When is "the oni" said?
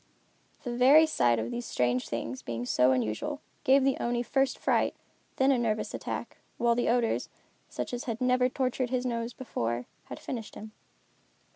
3.83-4.23